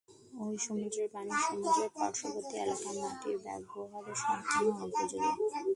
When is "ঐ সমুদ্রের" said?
0.41-1.09